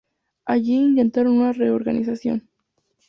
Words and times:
Allí 0.45 0.77
intentaron 0.77 1.33
una 1.37 1.53
reorganización. 1.53 2.49